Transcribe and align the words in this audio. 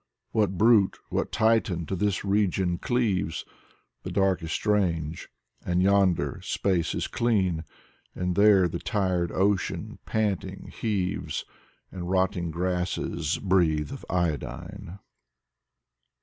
What 0.31 0.57
brute, 0.57 0.97
what 1.09 1.31
titan, 1.31 1.85
to 1.85 1.95
this 1.95 2.25
region 2.25 2.79
cleaves? 2.79 3.45
The 4.01 4.09
dark 4.09 4.41
is 4.41 4.51
strange... 4.51 5.29
and 5.63 5.79
yonder, 5.79 6.39
space 6.41 6.95
is 6.95 7.05
clean. 7.05 7.65
And 8.15 8.35
there 8.35 8.67
the 8.67 8.79
tired 8.79 9.31
ocean, 9.31 9.99
panting, 10.07 10.71
heaves, 10.75 11.45
And 11.91 12.09
rotting 12.09 12.49
grasses 12.49 13.37
breathe 13.37 13.91
of 13.91 14.03
iodine. 14.09 14.97